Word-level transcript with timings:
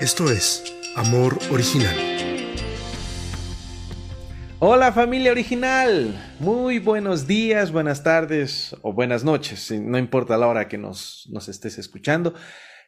Esto 0.00 0.30
es 0.30 0.64
Amor 0.96 1.38
Original. 1.50 1.94
Hola 4.58 4.92
familia 4.92 5.30
original, 5.30 6.34
muy 6.40 6.78
buenos 6.78 7.26
días, 7.26 7.70
buenas 7.70 8.02
tardes 8.02 8.74
o 8.80 8.94
buenas 8.94 9.24
noches, 9.24 9.70
no 9.72 9.98
importa 9.98 10.38
la 10.38 10.46
hora 10.46 10.68
que 10.68 10.78
nos, 10.78 11.28
nos 11.30 11.50
estés 11.50 11.76
escuchando. 11.76 12.34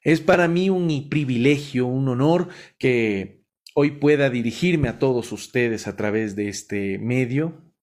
Es 0.02 0.22
para 0.22 0.48
mí 0.48 0.70
un 0.70 1.10
privilegio, 1.10 1.86
un 1.86 2.08
honor 2.08 2.48
que 2.78 3.44
hoy 3.74 3.90
pueda 3.90 4.30
dirigirme 4.30 4.88
a 4.88 4.98
todos 4.98 5.32
ustedes 5.32 5.88
a 5.88 5.96
través 5.96 6.34
de 6.34 6.48
este 6.48 6.98
medio. 6.98 7.74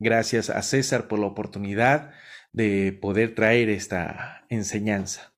Gracias 0.00 0.50
a 0.50 0.62
César 0.62 1.06
por 1.06 1.20
la 1.20 1.26
oportunidad 1.26 2.10
de 2.52 2.92
poder 2.92 3.36
traer 3.36 3.68
esta 3.68 4.44
enseñanza. 4.48 5.37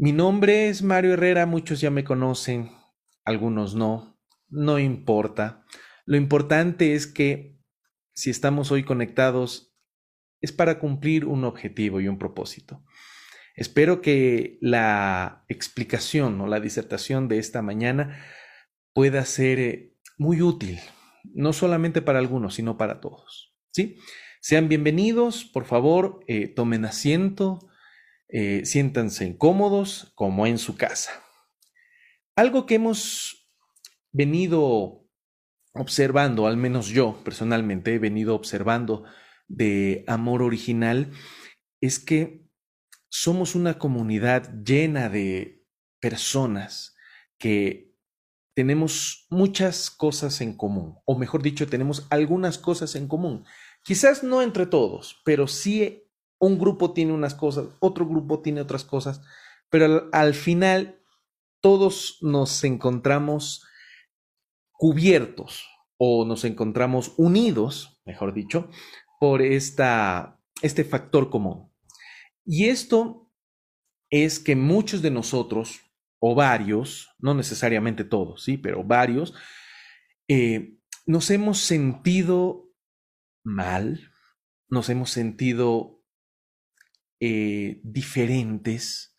Mi 0.00 0.12
nombre 0.12 0.68
es 0.68 0.84
Mario 0.84 1.14
Herrera, 1.14 1.44
muchos 1.44 1.80
ya 1.80 1.90
me 1.90 2.04
conocen, 2.04 2.70
algunos 3.24 3.74
no, 3.74 4.16
no 4.48 4.78
importa. 4.78 5.64
Lo 6.06 6.16
importante 6.16 6.94
es 6.94 7.08
que 7.08 7.58
si 8.14 8.30
estamos 8.30 8.70
hoy 8.70 8.84
conectados 8.84 9.74
es 10.40 10.52
para 10.52 10.78
cumplir 10.78 11.24
un 11.24 11.42
objetivo 11.42 12.00
y 12.00 12.06
un 12.06 12.16
propósito. 12.16 12.84
Espero 13.56 14.00
que 14.00 14.58
la 14.60 15.44
explicación 15.48 16.40
o 16.40 16.46
la 16.46 16.60
disertación 16.60 17.26
de 17.26 17.40
esta 17.40 17.60
mañana 17.60 18.24
pueda 18.92 19.24
ser 19.24 19.58
eh, 19.58 19.96
muy 20.16 20.42
útil, 20.42 20.78
no 21.24 21.52
solamente 21.52 22.02
para 22.02 22.20
algunos, 22.20 22.54
sino 22.54 22.78
para 22.78 23.00
todos. 23.00 23.52
¿Sí? 23.72 23.96
Sean 24.40 24.68
bienvenidos, 24.68 25.44
por 25.44 25.64
favor, 25.64 26.20
eh, 26.28 26.46
tomen 26.46 26.84
asiento, 26.84 27.68
eh, 28.28 28.64
siéntanse 28.64 29.24
incómodos 29.24 30.12
como 30.14 30.46
en 30.46 30.58
su 30.58 30.76
casa. 30.76 31.10
Algo 32.36 32.66
que 32.66 32.76
hemos 32.76 33.48
venido 34.12 35.06
observando, 35.74 36.46
al 36.46 36.56
menos 36.56 36.88
yo 36.88 37.20
personalmente 37.24 37.94
he 37.94 37.98
venido 37.98 38.34
observando 38.34 39.04
de 39.46 40.04
amor 40.06 40.42
original, 40.42 41.10
es 41.80 41.98
que 41.98 42.46
somos 43.08 43.54
una 43.54 43.78
comunidad 43.78 44.52
llena 44.62 45.08
de 45.08 45.64
personas 46.00 46.96
que 47.38 47.94
tenemos 48.54 49.26
muchas 49.30 49.90
cosas 49.90 50.40
en 50.40 50.56
común, 50.56 50.98
o 51.04 51.16
mejor 51.16 51.42
dicho, 51.42 51.66
tenemos 51.68 52.06
algunas 52.10 52.58
cosas 52.58 52.96
en 52.96 53.06
común. 53.06 53.44
Quizás 53.84 54.24
no 54.24 54.42
entre 54.42 54.66
todos, 54.66 55.22
pero 55.24 55.46
sí 55.46 56.07
un 56.38 56.58
grupo 56.58 56.92
tiene 56.92 57.12
unas 57.12 57.34
cosas, 57.34 57.66
otro 57.80 58.06
grupo 58.06 58.40
tiene 58.40 58.60
otras 58.60 58.84
cosas, 58.84 59.22
pero 59.70 60.08
al, 60.12 60.34
final 60.34 61.00
todos 61.60 62.18
nos 62.22 62.64
encontramos 62.64 63.66
cubiertos 64.72 65.66
o 65.98 66.24
nos 66.24 66.44
encontramos 66.44 67.12
unidos, 67.16 68.00
mejor 68.04 68.32
dicho, 68.32 68.70
por 69.18 69.42
esta, 69.42 70.40
este 70.62 70.84
factor 70.84 71.28
común. 71.28 71.72
Y 72.44 72.68
esto 72.68 73.30
es 74.10 74.38
que 74.38 74.56
muchos 74.56 75.02
de 75.02 75.10
nosotros, 75.10 75.80
o 76.20 76.34
varios, 76.34 77.10
no 77.18 77.34
necesariamente 77.34 78.04
todos, 78.04 78.44
sí, 78.44 78.56
pero 78.56 78.84
varios, 78.84 79.34
eh, 80.28 80.78
nos 81.04 81.30
hemos 81.30 81.58
sentido 81.58 82.70
mal, 83.44 84.12
nos 84.68 84.88
hemos 84.88 85.10
sentido 85.10 85.97
eh, 87.20 87.80
diferentes, 87.82 89.16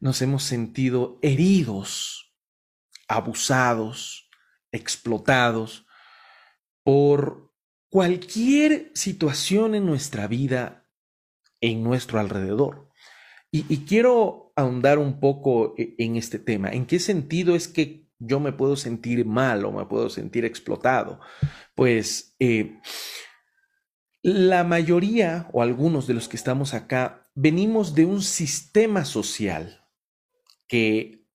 nos 0.00 0.22
hemos 0.22 0.44
sentido 0.44 1.18
heridos, 1.22 2.34
abusados, 3.08 4.30
explotados 4.72 5.86
por 6.82 7.52
cualquier 7.90 8.92
situación 8.94 9.74
en 9.74 9.84
nuestra 9.84 10.26
vida, 10.26 10.88
en 11.60 11.82
nuestro 11.82 12.20
alrededor. 12.20 12.88
Y, 13.52 13.84
quiero 13.84 14.52
ahondar 14.54 14.98
un 14.98 15.18
poco 15.18 15.74
e, 15.76 15.96
en 15.98 16.14
este 16.16 16.38
tema. 16.38 16.70
¿En 16.70 16.86
qué 16.86 17.00
sentido 17.00 17.56
es 17.56 17.66
que 17.66 18.08
yo 18.20 18.38
me 18.38 18.52
puedo 18.52 18.76
sentir 18.76 19.26
mal 19.26 19.64
o 19.64 19.72
me 19.72 19.86
puedo 19.86 20.08
sentir 20.08 20.44
explotado? 20.44 21.18
Pues 21.74 22.36
eh, 22.38 22.78
la 24.22 24.62
mayoría 24.62 25.48
o 25.52 25.62
algunos 25.62 26.06
de 26.06 26.14
los 26.14 26.28
que 26.28 26.36
estamos 26.36 26.74
acá 26.74 27.19
venimos 27.34 27.94
de 27.94 28.04
un 28.04 28.22
sistema 28.22 29.04
social 29.04 29.86
que, 30.68 31.26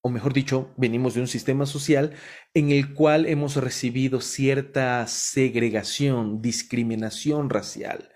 o 0.00 0.10
mejor 0.10 0.32
dicho, 0.32 0.72
venimos 0.76 1.14
de 1.14 1.20
un 1.20 1.28
sistema 1.28 1.66
social 1.66 2.14
en 2.54 2.70
el 2.70 2.94
cual 2.94 3.26
hemos 3.26 3.56
recibido 3.56 4.20
cierta 4.20 5.06
segregación, 5.06 6.40
discriminación 6.40 7.50
racial, 7.50 8.10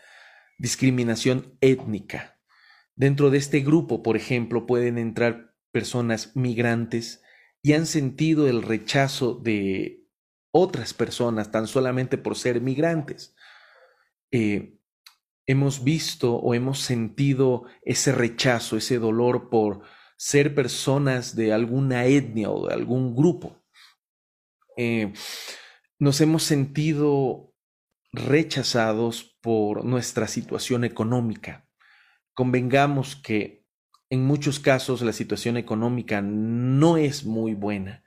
discriminación 0.59 1.56
étnica. 1.60 2.38
Dentro 2.94 3.31
de 3.31 3.39
este 3.39 3.60
grupo, 3.60 4.03
por 4.03 4.16
ejemplo, 4.16 4.66
pueden 4.66 4.99
entrar 4.99 5.54
personas 5.72 6.37
migrantes 6.37 7.22
y 7.62 7.72
han 7.72 7.87
sentido 7.87 8.49
el 8.49 8.62
rechazo 8.62 9.34
de 9.34 10.06
otras 10.53 10.93
personas 10.93 11.50
tan 11.50 11.66
solamente 11.66 12.19
por 12.19 12.37
ser 12.37 12.60
migrantes. 12.60 13.34
Eh, 14.31 14.78
hemos 15.47 15.84
visto 15.84 16.36
o 16.36 16.54
hemos 16.54 16.80
sentido 16.80 17.64
ese 17.82 18.12
rechazo, 18.12 18.76
ese 18.76 18.98
dolor 18.98 19.50
por 19.50 19.82
ser 20.16 20.54
personas 20.54 21.34
de 21.34 21.53
alguna 21.53 22.06
etnia 22.06 22.50
o 22.50 22.69
de 22.69 22.75
algún 22.75 23.16
grupo. 23.16 23.62
Eh, 24.76 25.12
nos 25.98 26.20
hemos 26.20 26.42
sentido 26.44 27.54
rechazados 28.12 29.36
por 29.41 29.84
nuestra 29.84 30.28
situación 30.28 30.84
económica 30.84 31.66
convengamos 32.34 33.16
que 33.16 33.66
en 34.10 34.24
muchos 34.24 34.60
casos 34.60 35.03
la 35.03 35.12
situación 35.12 35.56
económica 35.56 36.20
no 36.22 36.97
es 36.97 37.24
muy 37.24 37.54
buena, 37.54 38.04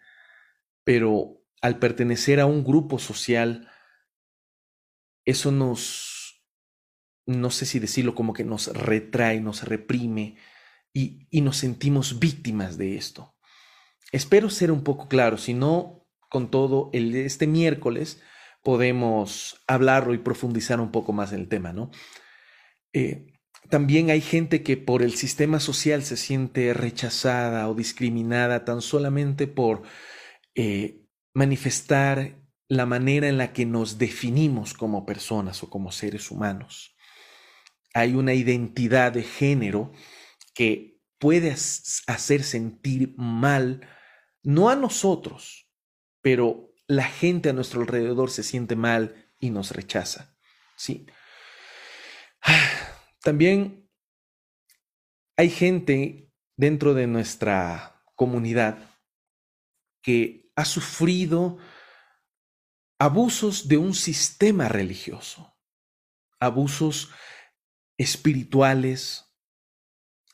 pero 0.83 1.41
al 1.61 1.79
pertenecer 1.79 2.39
a 2.39 2.45
un 2.45 2.63
grupo 2.63 2.99
social, 2.99 3.71
eso 5.25 5.51
nos, 5.51 6.14
no 7.25 7.51
sé 7.51 7.65
si 7.65 7.79
decirlo 7.79 8.15
como 8.15 8.33
que 8.33 8.43
nos 8.43 8.67
retrae, 8.67 9.39
nos 9.41 9.63
reprime 9.63 10.37
y, 10.93 11.27
y 11.29 11.41
nos 11.41 11.57
sentimos 11.57 12.19
víctimas 12.19 12.77
de 12.77 12.97
esto. 12.97 13.35
Espero 14.11 14.49
ser 14.49 14.71
un 14.71 14.83
poco 14.83 15.07
claro, 15.07 15.37
si 15.37 15.53
no, 15.53 16.05
con 16.29 16.51
todo, 16.51 16.89
el, 16.93 17.15
este 17.15 17.47
miércoles 17.47 18.21
podemos 18.63 19.63
hablarlo 19.67 20.13
y 20.13 20.17
profundizar 20.17 20.79
un 20.79 20.91
poco 20.91 21.13
más 21.13 21.31
en 21.31 21.41
el 21.41 21.47
tema, 21.47 21.71
¿no? 21.71 21.91
Eh, 22.93 23.27
también 23.69 24.09
hay 24.09 24.21
gente 24.21 24.63
que 24.63 24.77
por 24.77 25.01
el 25.01 25.13
sistema 25.15 25.59
social 25.59 26.03
se 26.03 26.17
siente 26.17 26.73
rechazada 26.73 27.69
o 27.69 27.75
discriminada 27.75 28.65
tan 28.65 28.81
solamente 28.81 29.47
por 29.47 29.83
eh, 30.55 31.01
manifestar 31.33 32.39
la 32.67 32.85
manera 32.85 33.27
en 33.27 33.37
la 33.37 33.53
que 33.53 33.65
nos 33.65 33.97
definimos 33.97 34.73
como 34.73 35.05
personas 35.05 35.61
o 35.63 35.69
como 35.69 35.91
seres 35.91 36.31
humanos. 36.31 36.94
Hay 37.95 38.13
una 38.13 38.33
identidad 38.33 39.13
de 39.13 39.23
género 39.23 39.93
que 40.53 40.99
puede 41.17 41.51
hacer 41.51 42.43
sentir 42.43 43.15
mal, 43.15 43.87
no 44.43 44.69
a 44.69 44.75
nosotros, 44.75 45.71
pero 46.21 46.73
la 46.87 47.05
gente 47.05 47.49
a 47.49 47.53
nuestro 47.53 47.79
alrededor 47.79 48.31
se 48.31 48.43
siente 48.43 48.75
mal 48.75 49.31
y 49.39 49.49
nos 49.49 49.71
rechaza. 49.71 50.37
¿sí? 50.75 51.07
También 53.21 53.89
hay 55.37 55.49
gente 55.49 56.33
dentro 56.57 56.93
de 56.95 57.07
nuestra 57.07 58.03
comunidad 58.15 58.77
que 60.01 60.51
ha 60.57 60.65
sufrido 60.65 61.59
abusos 62.99 63.69
de 63.69 63.77
un 63.77 63.93
sistema 63.93 64.67
religioso, 64.67 65.57
abusos 66.41 67.09
espirituales, 67.97 69.25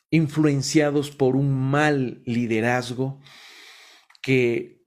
influenciados 0.09 1.11
por 1.11 1.35
un 1.35 1.53
mal 1.53 2.21
liderazgo 2.25 3.19
que 4.21 4.85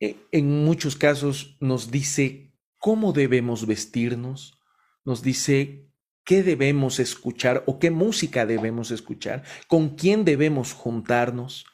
eh, 0.00 0.16
en 0.32 0.64
muchos 0.64 0.96
casos 0.96 1.56
nos 1.60 1.90
dice 1.90 2.52
cómo 2.78 3.12
debemos 3.12 3.66
vestirnos, 3.66 4.60
nos 5.04 5.22
dice 5.22 5.90
qué 6.24 6.42
debemos 6.42 6.98
escuchar 6.98 7.62
o 7.66 7.78
qué 7.78 7.90
música 7.90 8.44
debemos 8.44 8.90
escuchar, 8.90 9.44
con 9.68 9.96
quién 9.96 10.24
debemos 10.24 10.72
juntarnos. 10.72 11.64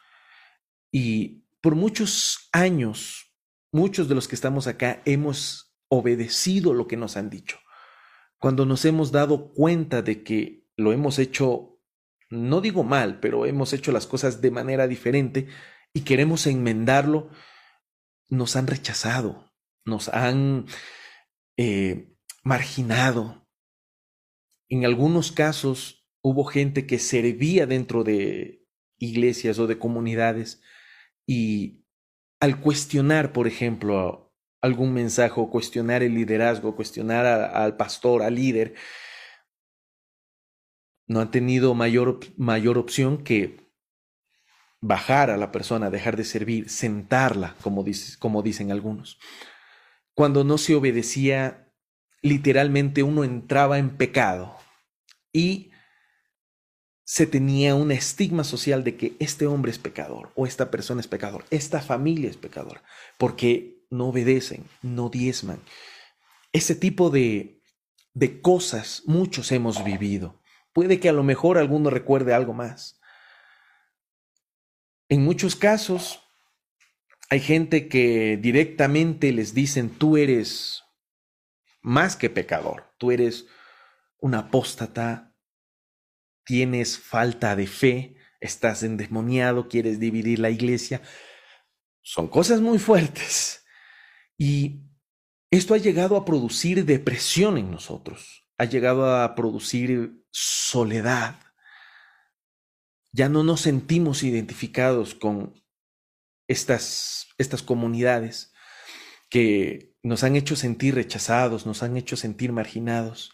Y 0.93 1.47
por 1.63 1.75
muchos 1.75 2.49
años, 2.53 3.35
muchos 3.73 4.09
de 4.09 4.15
los 4.15 4.29
que 4.29 4.35
estamos 4.35 4.67
acá 4.67 5.03
hemos 5.07 5.75
obedecido 5.89 6.75
lo 6.75 6.87
que 6.87 6.97
nos 6.99 7.17
han 7.17 7.31
dicho. 7.31 7.59
Cuando 8.43 8.67
nos 8.67 8.85
hemos 8.85 9.13
dado 9.13 9.53
cuenta 9.53 10.03
de 10.03 10.25
que 10.25 10.67
lo 10.77 10.93
hemos 10.93 11.21
hecho, 11.21 11.81
no 12.29 12.61
digo 12.61 12.83
mal, 12.83 13.21
pero 13.21 13.47
hemos 13.47 13.73
hecho 13.73 13.93
las 13.93 14.09
cosas 14.09 14.41
de 14.41 14.51
manera 14.51 14.89
diferente, 14.89 15.47
y 15.95 16.01
queremos 16.01 16.49
enmendarlo, 16.49 17.31
nos 18.29 18.57
han 18.57 18.67
rechazado, 18.67 19.55
nos 19.85 20.09
han 20.09 20.67
eh, 21.57 22.17
marginado. 22.43 23.49
En 24.69 24.87
algunos 24.87 25.31
casos 25.31 26.11
hubo 26.21 26.43
gente 26.43 26.85
que 26.85 26.99
servía 26.99 27.67
dentro 27.67 28.03
de 28.03 28.67
iglesias 28.99 29.61
o 29.61 29.69
de 29.69 29.79
comunidades 29.79 30.61
y 31.29 31.85
al 32.41 32.61
cuestionar, 32.61 33.33
por 33.33 33.47
ejemplo, 33.47 34.22
algún 34.63 34.95
mensaje 34.95 35.35
o 35.37 35.51
cuestionar 35.51 36.03
el 36.03 36.15
liderazgo, 36.15 36.77
cuestionar 36.77 37.27
al 37.27 37.77
pastor, 37.77 38.23
al 38.23 38.37
líder, 38.37 38.75
no 41.09 41.21
han 41.21 41.31
tenido 41.31 41.75
mayor, 41.75 42.21
mayor 42.37 42.79
opción 42.79 43.23
que 43.25 43.73
bajar 44.81 45.31
a 45.31 45.37
la 45.37 45.53
persona, 45.53 45.91
dejar 45.91 46.17
de 46.17 46.25
servir, 46.25 46.71
sentarla, 46.71 47.57
como, 47.61 47.85
como 48.19 48.43
dicen 48.43 48.71
algunos. 48.71 49.19
Cuando 50.15 50.45
no 50.45 50.59
se 50.59 50.75
obedecía, 50.75 51.73
literalmente 52.23 53.03
uno 53.03 53.25
entraba 53.25 53.79
en 53.79 53.97
pecado 53.97 54.57
y 55.33 55.73
se 57.05 57.27
tenía 57.27 57.75
un 57.75 57.91
estigma 57.91 58.45
social 58.45 58.85
de 58.85 58.97
que 58.97 59.17
este 59.19 59.47
hombre 59.47 59.73
es 59.73 59.79
pecador 59.79 60.33
o 60.37 60.47
esta 60.47 60.71
persona 60.71 61.01
es 61.01 61.09
pecador, 61.09 61.45
esta 61.51 61.81
familia 61.81 62.31
es 62.31 62.37
pecadora, 62.37 62.83
porque 63.19 63.82
no 63.93 64.09
obedecen, 64.09 64.65
no 64.81 65.11
diezman. 65.11 65.61
Ese 66.53 66.75
tipo 66.75 67.11
de, 67.11 67.63
de 68.15 68.41
cosas 68.41 69.03
muchos 69.07 69.53
hemos 69.53 69.85
vivido. 69.85 70.41
Puede 70.73 70.99
que 70.99 71.09
a 71.09 71.13
lo 71.13 71.23
mejor 71.23 71.59
alguno 71.59 71.91
recuerde 71.91 72.33
algo 72.35 72.55
más. 72.55 72.99
En 75.09 75.23
muchos 75.23 75.57
casos 75.57 76.21
hay 77.29 77.41
gente 77.41 77.89
que 77.89 78.39
directamente 78.41 79.31
les 79.33 79.55
dicen, 79.55 79.91
tú 79.91 80.17
eres 80.17 80.83
más 81.83 82.17
que 82.17 82.31
pecador, 82.31 82.95
tú 82.99 83.11
eres 83.11 83.47
un 84.19 84.35
apóstata, 84.35 85.35
tienes 86.45 86.99
falta 86.99 87.57
de 87.57 87.67
fe, 87.67 88.17
estás 88.41 88.83
endemoniado, 88.83 89.69
quieres 89.69 90.01
dividir 90.01 90.39
la 90.39 90.51
iglesia. 90.51 91.03
Son 92.01 92.29
cosas 92.29 92.61
muy 92.61 92.79
fuertes. 92.79 93.62
Y 94.43 94.81
esto 95.53 95.73
ha 95.73 95.79
llegado 95.79 96.17
a 96.17 96.25
producir 96.25 96.85
depresión 96.85 97.59
en 97.59 97.71
nosotros, 97.71 98.45
ha 98.59 98.65
llegado 98.65 99.23
a 99.23 99.37
producir 99.37 100.25
soledad, 100.33 101.39
ya 103.13 103.29
no 103.29 103.45
nos 103.45 103.61
sentimos 103.61 104.25
identificados 104.25 105.15
con 105.15 105.63
estas, 106.49 107.29
estas 107.39 107.63
comunidades 107.63 108.53
que 109.31 109.95
nos 110.03 110.25
han 110.25 110.35
hecho 110.35 110.57
sentir 110.57 110.97
rechazados, 110.97 111.65
nos 111.65 111.85
han 111.85 111.97
hecho 111.97 112.17
sentir 112.17 112.51
marginados. 112.51 113.33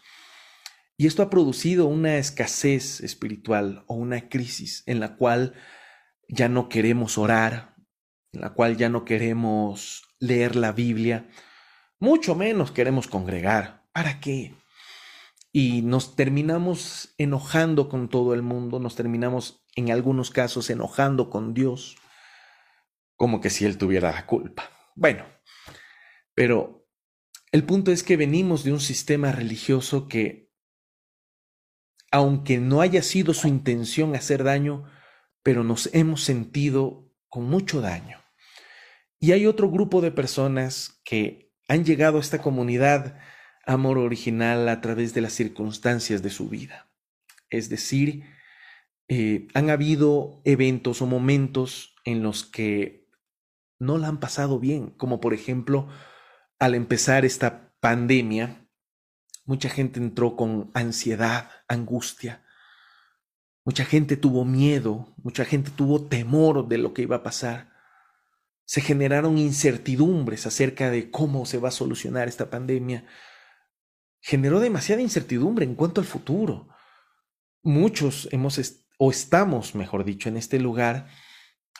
Y 0.95 1.07
esto 1.07 1.23
ha 1.23 1.31
producido 1.31 1.87
una 1.87 2.19
escasez 2.19 3.01
espiritual 3.01 3.83
o 3.87 3.95
una 3.95 4.29
crisis 4.29 4.83
en 4.85 4.99
la 4.99 5.15
cual 5.15 5.55
ya 6.27 6.49
no 6.49 6.69
queremos 6.69 7.17
orar, 7.17 7.73
en 8.31 8.41
la 8.41 8.53
cual 8.53 8.77
ya 8.77 8.89
no 8.89 9.05
queremos 9.05 10.05
leer 10.19 10.55
la 10.55 10.71
Biblia, 10.71 11.29
mucho 11.99 12.35
menos 12.35 12.71
queremos 12.71 13.07
congregar. 13.07 13.87
¿Para 13.93 14.19
qué? 14.19 14.55
Y 15.51 15.81
nos 15.81 16.15
terminamos 16.15 17.13
enojando 17.17 17.89
con 17.89 18.09
todo 18.09 18.33
el 18.33 18.41
mundo, 18.41 18.79
nos 18.79 18.95
terminamos 18.95 19.65
en 19.75 19.91
algunos 19.91 20.29
casos 20.29 20.69
enojando 20.69 21.29
con 21.29 21.53
Dios, 21.53 21.97
como 23.15 23.41
que 23.41 23.49
si 23.49 23.65
Él 23.65 23.77
tuviera 23.77 24.11
la 24.11 24.25
culpa. 24.25 24.69
Bueno, 24.95 25.25
pero 26.33 26.87
el 27.51 27.63
punto 27.63 27.91
es 27.91 28.03
que 28.03 28.15
venimos 28.15 28.63
de 28.63 28.71
un 28.71 28.79
sistema 28.79 29.31
religioso 29.31 30.07
que, 30.07 30.51
aunque 32.11 32.59
no 32.59 32.81
haya 32.81 33.01
sido 33.01 33.33
su 33.33 33.47
intención 33.47 34.15
hacer 34.15 34.43
daño, 34.43 34.85
pero 35.41 35.63
nos 35.63 35.89
hemos 35.93 36.23
sentido 36.23 37.11
con 37.27 37.45
mucho 37.45 37.81
daño. 37.81 38.19
Y 39.19 39.33
hay 39.33 39.45
otro 39.45 39.69
grupo 39.69 40.01
de 40.01 40.11
personas 40.11 41.01
que 41.03 41.51
han 41.67 41.83
llegado 41.83 42.17
a 42.17 42.21
esta 42.21 42.41
comunidad 42.41 43.19
amor 43.65 43.97
original 43.97 44.67
a 44.69 44.81
través 44.81 45.13
de 45.13 45.21
las 45.21 45.33
circunstancias 45.33 46.23
de 46.23 46.29
su 46.29 46.49
vida. 46.49 46.89
Es 47.49 47.69
decir, 47.69 48.23
eh, 49.07 49.47
han 49.53 49.69
habido 49.69 50.41
eventos 50.45 51.01
o 51.01 51.05
momentos 51.05 51.95
en 52.05 52.23
los 52.23 52.45
que 52.45 53.07
no 53.77 53.97
la 53.97 54.07
han 54.07 54.19
pasado 54.19 54.59
bien, 54.59 54.91
como 54.91 55.19
por 55.19 55.33
ejemplo 55.33 55.87
al 56.59 56.75
empezar 56.75 57.25
esta 57.25 57.73
pandemia, 57.79 58.67
mucha 59.45 59.69
gente 59.69 59.99
entró 59.99 60.35
con 60.35 60.69
ansiedad, 60.73 61.49
angustia, 61.67 62.43
mucha 63.63 63.85
gente 63.85 64.17
tuvo 64.17 64.45
miedo, 64.45 65.13
mucha 65.23 65.45
gente 65.45 65.71
tuvo 65.71 66.07
temor 66.07 66.67
de 66.67 66.77
lo 66.77 66.93
que 66.93 67.03
iba 67.03 67.17
a 67.17 67.23
pasar. 67.23 67.68
Se 68.69 68.81
generaron 68.81 69.39
incertidumbres 69.39 70.45
acerca 70.45 70.91
de 70.91 71.09
cómo 71.09 71.47
se 71.47 71.57
va 71.57 71.69
a 71.69 71.71
solucionar 71.71 72.27
esta 72.27 72.51
pandemia. 72.51 73.03
Generó 74.21 74.59
demasiada 74.59 75.01
incertidumbre 75.01 75.65
en 75.65 75.73
cuanto 75.73 76.01
al 76.01 76.05
futuro. 76.05 76.69
Muchos 77.63 78.29
hemos 78.31 78.85
o 78.99 79.09
estamos, 79.09 79.73
mejor 79.73 80.05
dicho, 80.05 80.29
en 80.29 80.37
este 80.37 80.59
lugar 80.59 81.07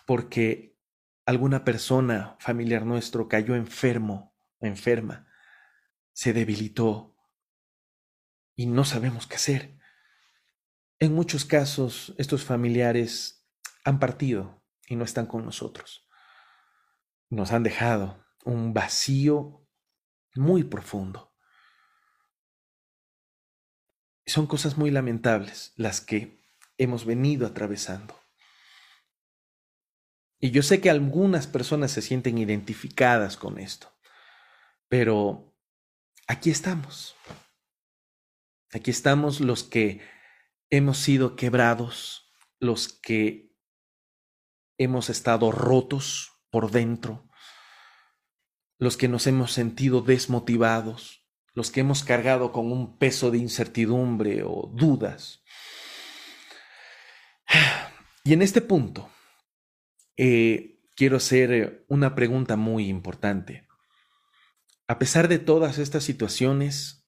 porque 0.08 0.80
alguna 1.28 1.64
persona 1.64 2.36
familiar 2.40 2.88
nuestro 2.88 3.28
cayó 3.28 3.54
enfermo, 3.54 4.36
enferma, 4.60 5.28
se 6.12 6.34
debilitó 6.34 7.16
y 8.56 8.66
no 8.66 8.84
sabemos 8.84 9.28
qué 9.28 9.36
hacer. 9.36 9.78
En 10.98 11.14
muchos 11.14 11.46
casos, 11.46 12.16
estos 12.18 12.44
familiares 12.46 13.48
han 13.86 14.00
partido 14.00 14.64
y 14.88 14.96
no 14.96 15.04
están 15.04 15.28
con 15.28 15.46
nosotros. 15.46 16.09
Nos 17.30 17.52
han 17.52 17.64
dejado 17.64 18.26
un 18.44 18.74
vacío 18.74 19.68
muy 20.36 20.64
profundo. 20.64 21.34
Son 24.26 24.48
cosas 24.48 24.78
muy 24.78 24.92
lamentables 24.92 25.74
las 25.76 26.02
que 26.02 26.44
hemos 26.78 27.06
venido 27.06 27.48
atravesando. 27.48 28.20
Y 30.40 30.52
yo 30.52 30.64
sé 30.64 30.80
que 30.80 30.90
algunas 30.90 31.48
personas 31.48 31.92
se 31.92 32.02
sienten 32.02 32.38
identificadas 32.38 33.36
con 33.36 33.60
esto, 33.60 33.94
pero 34.88 35.54
aquí 36.28 36.50
estamos. 36.50 37.16
Aquí 38.72 38.92
estamos 38.92 39.42
los 39.42 39.64
que 39.64 40.02
hemos 40.70 41.00
sido 41.00 41.36
quebrados, 41.36 42.32
los 42.60 42.88
que 42.88 43.54
hemos 44.78 45.10
estado 45.10 45.52
rotos 45.52 46.29
por 46.50 46.72
dentro, 46.72 47.30
los 48.78 48.98
que 48.98 49.08
nos 49.08 49.28
hemos 49.28 49.52
sentido 49.52 50.02
desmotivados, 50.02 51.26
los 51.54 51.72
que 51.72 51.82
hemos 51.82 52.04
cargado 52.04 52.52
con 52.52 52.72
un 52.72 52.98
peso 52.98 53.32
de 53.32 53.38
incertidumbre 53.38 54.44
o 54.44 54.72
dudas. 54.74 55.44
Y 58.24 58.34
en 58.34 58.42
este 58.42 58.62
punto, 58.62 59.10
eh, 60.18 60.80
quiero 60.96 61.18
hacer 61.18 61.52
eh, 61.52 61.86
una 61.88 62.16
pregunta 62.16 62.56
muy 62.56 62.88
importante. 62.88 63.68
A 64.88 65.00
pesar 65.00 65.28
de 65.28 65.40
todas 65.40 65.78
estas 65.78 66.04
situaciones, 66.04 67.08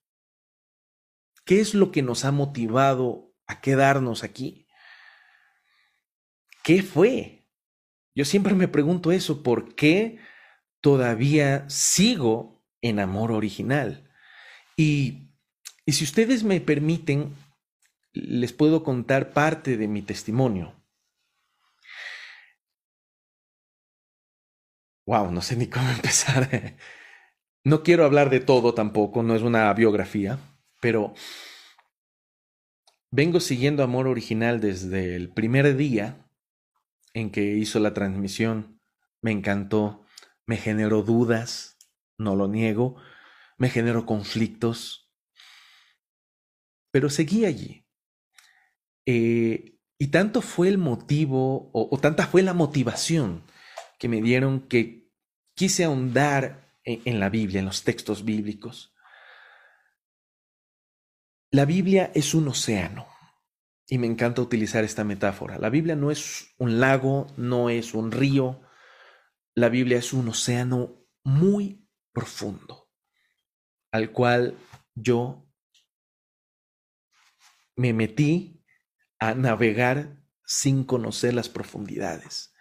¿qué 1.46 1.60
es 1.60 1.74
lo 1.74 1.92
que 1.92 2.02
nos 2.02 2.26
ha 2.26 2.32
motivado 2.32 3.34
a 3.48 3.62
quedarnos 3.62 4.24
aquí? 4.24 4.68
¿Qué 6.64 6.84
fue? 6.84 7.41
Yo 8.16 8.26
siempre 8.26 8.54
me 8.56 8.68
pregunto 8.68 9.12
eso, 9.12 9.42
¿por 9.44 9.76
qué 9.76 10.20
todavía 10.82 11.70
sigo 11.70 12.64
en 12.82 13.00
amor 13.00 13.32
original? 13.32 14.10
Y, 14.76 15.30
y 15.86 15.94
si 15.94 16.04
ustedes 16.04 16.44
me 16.44 16.60
permiten, 16.60 17.34
les 18.14 18.52
puedo 18.52 18.84
contar 18.84 19.32
parte 19.32 19.78
de 19.78 19.88
mi 19.88 20.02
testimonio. 20.02 20.74
Wow, 25.06 25.32
no 25.32 25.42
sé 25.42 25.56
ni 25.56 25.68
cómo 25.68 25.90
empezar. 25.92 26.76
No 27.64 27.84
quiero 27.84 28.06
hablar 28.06 28.30
de 28.30 28.40
todo 28.40 28.74
tampoco, 28.74 29.24
no 29.24 29.36
es 29.36 29.42
una 29.42 29.72
biografía, 29.74 30.40
pero 30.82 31.14
vengo 33.12 33.40
siguiendo 33.40 33.84
Amor 33.84 34.08
Original 34.08 34.60
desde 34.60 35.16
el 35.16 35.30
primer 35.30 35.76
día 35.78 36.21
en 37.14 37.32
que 37.32 37.56
hizo 37.56 37.80
la 37.80 37.94
transmisión. 37.94 38.80
Me 39.22 39.32
encantó, 39.32 40.06
me 40.46 40.58
generó 40.58 41.04
dudas, 41.04 41.78
no 42.18 42.36
lo 42.36 42.48
niego, 42.48 42.96
me 43.58 43.70
generó 43.70 44.06
conflictos, 44.06 45.12
pero 46.92 47.10
seguí 47.10 47.46
allí. 47.46 47.86
Eh, 49.06 49.78
y 49.98 50.08
tanto 50.08 50.42
fue 50.42 50.68
el 50.68 50.78
motivo, 50.78 51.70
o, 51.74 52.00
tanta 52.00 52.26
fue 52.26 52.42
la 52.42 52.54
motivación, 52.54 53.44
que 54.00 54.10
me 54.10 54.22
dieron 54.22 54.68
que 54.68 55.12
quise 55.54 55.84
ahondar 55.84 56.74
en, 56.84 57.20
la 57.20 57.30
Biblia, 57.30 57.60
en 57.60 57.66
los 57.66 57.84
textos 57.84 58.26
bíblicos. 58.26 58.96
La 61.52 61.66
Biblia 61.66 62.12
es 62.16 62.34
un 62.34 62.48
océano 62.48 63.11
y 63.92 63.98
me 63.98 64.08
encanta 64.08 64.42
utilizar 64.42 64.86
esta 64.86 65.04
metáfora. 65.04 65.60
La 65.60 65.70
Biblia 65.70 65.98
no 65.98 66.12
es 66.12 66.56
un 66.58 66.80
lago, 66.80 67.28
no 67.36 67.70
es 67.70 67.94
un 67.94 68.14
río, 68.14 68.62
la 69.54 69.68
Biblia 69.68 69.98
es 69.98 70.14
un 70.14 70.30
océano 70.30 71.06
muy 71.26 71.90
profundo 72.14 72.90
al 73.92 74.12
cual 74.14 74.58
yo 74.96 75.46
me 77.76 77.92
metí 77.92 78.64
a 79.20 79.34
navegar 79.34 80.24
sin 80.46 80.86
conocer 80.86 81.34
las 81.34 81.50
profundidades. 81.50 82.54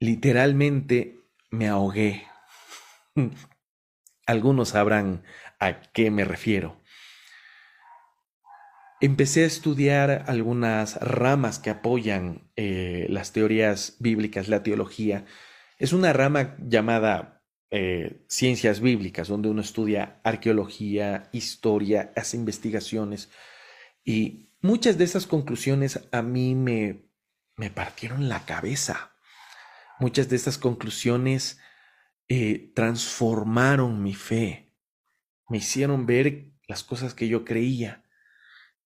Literalmente 0.00 1.18
me 1.48 1.66
ahogué. 1.66 2.26
Algunos 4.26 4.68
sabrán 4.68 5.24
a 5.58 5.80
qué 5.80 6.10
me 6.10 6.26
refiero. 6.26 6.79
Empecé 9.02 9.44
a 9.44 9.46
estudiar 9.46 10.24
algunas 10.26 10.96
ramas 10.96 11.58
que 11.58 11.70
apoyan 11.70 12.50
eh, 12.56 13.06
las 13.08 13.32
teorías 13.32 13.96
bíblicas, 13.98 14.48
la 14.48 14.62
teología. 14.62 15.24
Es 15.78 15.94
una 15.94 16.12
rama 16.12 16.54
llamada 16.58 17.42
eh, 17.70 18.26
ciencias 18.28 18.80
bíblicas, 18.80 19.28
donde 19.28 19.48
uno 19.48 19.62
estudia 19.62 20.20
arqueología, 20.22 21.30
historia, 21.32 22.12
hace 22.14 22.36
investigaciones 22.36 23.30
y 24.04 24.50
muchas 24.60 24.98
de 24.98 25.04
esas 25.04 25.26
conclusiones 25.26 26.06
a 26.12 26.20
mí 26.20 26.54
me, 26.54 27.08
me 27.56 27.70
partieron 27.70 28.28
la 28.28 28.44
cabeza. 28.44 29.16
Muchas 29.98 30.28
de 30.28 30.36
esas 30.36 30.58
conclusiones 30.58 31.58
eh, 32.28 32.70
transformaron 32.74 34.02
mi 34.02 34.12
fe, 34.14 34.74
me 35.48 35.56
hicieron 35.56 36.04
ver 36.04 36.52
las 36.68 36.84
cosas 36.84 37.14
que 37.14 37.28
yo 37.28 37.46
creía 37.46 37.99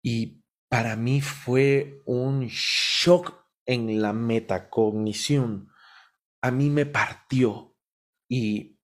y 0.04 0.44
para 0.68 0.96
mí 0.96 1.23
fue 1.23 2.02
un 2.04 2.46
shock 2.49 3.42
en 3.64 4.02
la 4.02 4.12
metacognición. 4.12 5.70
A 6.42 6.50
mí 6.50 6.68
me 6.68 6.84
partió 6.84 7.75
y 8.28 8.78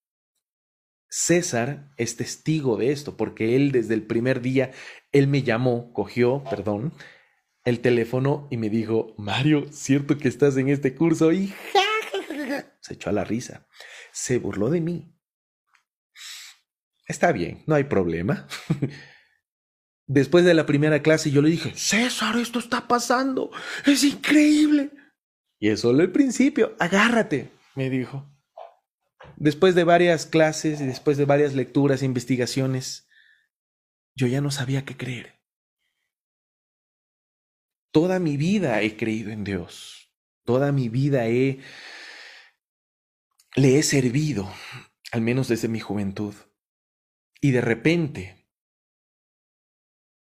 César 1.11 1.91
es 1.99 2.17
testigo 2.17 2.79
de 2.79 2.91
esto, 2.91 3.19
porque 3.19 3.55
él 3.55 3.71
desde 3.71 3.93
el 3.93 4.07
primer 4.07 4.41
día, 4.41 4.71
él 5.12 5.27
me 5.27 5.43
llamó, 5.43 5.93
cogió, 5.93 6.43
perdón, 6.49 6.95
el 7.67 7.81
teléfono 7.81 8.49
y 8.50 8.57
me 8.57 8.71
dijo, 8.71 9.15
Mario, 9.19 9.67
cierto 9.71 10.17
que 10.17 10.29
estás 10.29 10.57
en 10.57 10.71
este 10.71 10.95
curso 10.95 11.33
y 11.33 11.53
se 12.81 12.95
echó 12.95 13.11
a 13.11 13.12
la 13.12 13.25
risa, 13.25 13.69
se 14.11 14.39
burló 14.39 14.71
de 14.71 14.81
mí. 14.81 15.15
Está 17.07 17.33
bien, 17.33 17.62
no 17.67 17.75
hay 17.75 17.85
problema. 17.85 18.49
Después 20.12 20.45
de 20.45 20.55
la 20.55 20.67
primera 20.67 21.02
clase 21.02 21.31
yo 21.31 21.40
le 21.40 21.50
dije, 21.50 21.73
César, 21.76 22.37
esto 22.37 22.59
está 22.59 22.88
pasando, 22.88 23.52
es 23.87 24.02
increíble. 24.02 24.90
Y 25.61 25.69
es 25.69 25.79
solo 25.79 26.02
el 26.02 26.11
principio, 26.11 26.75
agárrate, 26.81 27.52
me 27.76 27.88
dijo. 27.90 28.29
Después 29.37 29.76
de 29.76 29.85
varias 29.85 30.26
clases 30.26 30.81
y 30.81 30.87
después 30.87 31.17
de 31.17 31.26
varias 31.26 31.55
lecturas 31.55 32.02
e 32.02 32.07
investigaciones, 32.07 33.09
yo 34.17 34.26
ya 34.26 34.40
no 34.40 34.50
sabía 34.50 34.85
qué 34.85 34.97
creer. 34.97 35.38
Toda 37.93 38.19
mi 38.19 38.37
vida 38.37 38.83
he 38.83 38.97
creído 38.97 39.31
en 39.31 39.45
Dios. 39.45 40.12
Toda 40.45 40.73
mi 40.73 40.88
vida 40.88 41.29
he 41.29 41.61
le 43.55 43.79
he 43.79 43.85
servido, 43.85 44.52
al 45.12 45.21
menos 45.21 45.47
desde 45.47 45.69
mi 45.69 45.79
juventud. 45.79 46.35
Y 47.40 47.52
de 47.52 47.61
repente, 47.61 48.40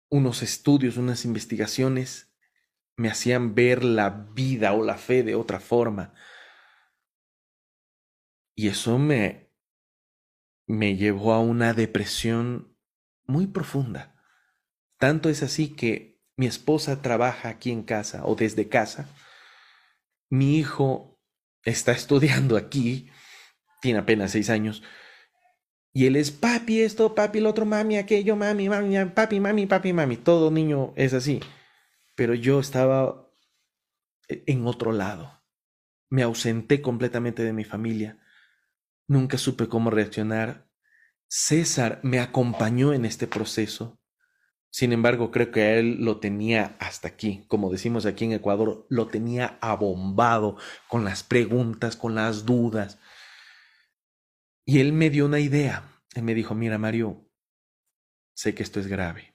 unos 0.08 0.42
estudios, 0.42 0.96
unas 0.96 1.24
investigaciones 1.24 2.32
me 2.96 3.08
hacían 3.08 3.54
ver 3.54 3.84
la 3.84 4.10
vida 4.10 4.72
o 4.72 4.84
la 4.84 4.96
fe 4.96 5.22
de 5.22 5.34
otra 5.34 5.60
forma, 5.60 6.14
y 8.58 8.66
eso 8.66 8.98
me, 8.98 9.52
me 10.66 10.96
llevó 10.96 11.32
a 11.32 11.38
una 11.38 11.74
depresión 11.74 12.76
muy 13.24 13.46
profunda. 13.46 14.20
Tanto 14.98 15.28
es 15.28 15.44
así 15.44 15.76
que 15.76 16.20
mi 16.36 16.46
esposa 16.46 17.00
trabaja 17.00 17.50
aquí 17.50 17.70
en 17.70 17.84
casa 17.84 18.26
o 18.26 18.34
desde 18.34 18.68
casa. 18.68 19.08
Mi 20.28 20.58
hijo 20.58 21.20
está 21.62 21.92
estudiando 21.92 22.56
aquí, 22.56 23.08
tiene 23.80 24.00
apenas 24.00 24.32
seis 24.32 24.50
años. 24.50 24.82
Y 25.92 26.06
él 26.06 26.16
es 26.16 26.30
papi 26.30 26.80
esto, 26.80 27.14
papi 27.14 27.38
el 27.38 27.46
otro, 27.46 27.66
mami 27.66 27.96
aquello, 27.96 28.36
mami, 28.36 28.68
mami, 28.68 29.04
papi, 29.06 29.40
mami, 29.40 29.66
papi, 29.66 29.92
mami. 29.92 30.16
Todo 30.16 30.50
niño 30.50 30.92
es 30.96 31.14
así. 31.14 31.40
Pero 32.14 32.34
yo 32.34 32.60
estaba 32.60 33.30
en 34.28 34.66
otro 34.66 34.92
lado. 34.92 35.42
Me 36.10 36.22
ausenté 36.22 36.82
completamente 36.82 37.42
de 37.42 37.52
mi 37.52 37.64
familia. 37.64 38.18
Nunca 39.06 39.38
supe 39.38 39.68
cómo 39.68 39.90
reaccionar. 39.90 40.68
César 41.28 42.00
me 42.02 42.20
acompañó 42.20 42.92
en 42.92 43.04
este 43.04 43.26
proceso. 43.26 43.98
Sin 44.70 44.92
embargo, 44.92 45.30
creo 45.30 45.50
que 45.50 45.78
él 45.78 46.04
lo 46.04 46.20
tenía 46.20 46.76
hasta 46.78 47.08
aquí, 47.08 47.44
como 47.48 47.70
decimos 47.70 48.04
aquí 48.04 48.26
en 48.26 48.32
Ecuador, 48.32 48.86
lo 48.90 49.06
tenía 49.06 49.58
abombado 49.62 50.56
con 50.88 51.04
las 51.04 51.22
preguntas, 51.22 51.96
con 51.96 52.14
las 52.14 52.44
dudas. 52.44 52.98
Y 54.68 54.80
él 54.80 54.92
me 54.92 55.08
dio 55.08 55.24
una 55.24 55.40
idea. 55.40 55.90
Él 56.14 56.24
me 56.24 56.34
dijo, 56.34 56.54
mira 56.54 56.76
Mario, 56.76 57.26
sé 58.34 58.54
que 58.54 58.62
esto 58.62 58.80
es 58.80 58.86
grave. 58.86 59.34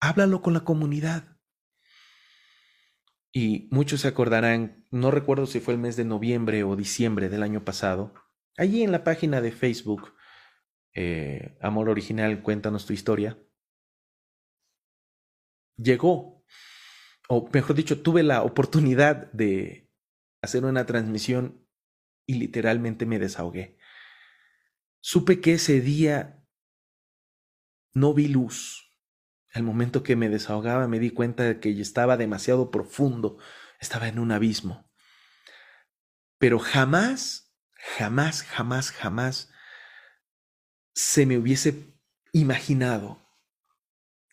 Háblalo 0.00 0.40
con 0.40 0.54
la 0.54 0.64
comunidad. 0.64 1.38
Y 3.30 3.68
muchos 3.70 4.00
se 4.00 4.08
acordarán, 4.08 4.86
no 4.90 5.10
recuerdo 5.10 5.46
si 5.46 5.60
fue 5.60 5.74
el 5.74 5.80
mes 5.80 5.96
de 5.96 6.04
noviembre 6.04 6.64
o 6.64 6.76
diciembre 6.76 7.28
del 7.28 7.42
año 7.42 7.62
pasado, 7.62 8.14
Allí 8.58 8.82
en 8.82 8.92
la 8.92 9.02
página 9.02 9.40
de 9.40 9.50
Facebook, 9.50 10.14
eh, 10.94 11.56
Amor 11.60 11.88
Original, 11.88 12.42
cuéntanos 12.42 12.84
tu 12.84 12.92
historia, 12.92 13.38
llegó, 15.76 16.44
o 17.28 17.48
mejor 17.52 17.76
dicho, 17.76 18.02
tuve 18.02 18.22
la 18.22 18.42
oportunidad 18.42 19.32
de 19.32 19.90
hacer 20.42 20.64
una 20.64 20.84
transmisión 20.84 21.66
y 22.26 22.34
literalmente 22.34 23.06
me 23.06 23.18
desahogué. 23.18 23.78
Supe 25.02 25.42
que 25.42 25.54
ese 25.54 25.82
día 25.82 26.42
no 27.92 28.14
vi 28.14 28.28
luz. 28.28 28.88
Al 29.52 29.64
momento 29.64 30.02
que 30.02 30.16
me 30.16 30.30
desahogaba 30.30 30.88
me 30.88 30.98
di 30.98 31.10
cuenta 31.10 31.42
de 31.42 31.60
que 31.60 31.78
estaba 31.78 32.16
demasiado 32.16 32.70
profundo, 32.70 33.36
estaba 33.78 34.08
en 34.08 34.18
un 34.18 34.32
abismo. 34.32 34.90
Pero 36.38 36.58
jamás 36.58 37.42
jamás, 37.82 38.42
jamás, 38.42 38.90
jamás 38.90 39.50
se 40.94 41.26
me 41.26 41.38
hubiese 41.38 41.94
imaginado 42.32 43.18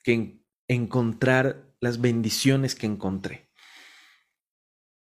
que 0.03 0.43
encontrar 0.67 1.75
las 1.79 1.99
bendiciones 2.01 2.75
que 2.75 2.85
encontré. 2.85 3.51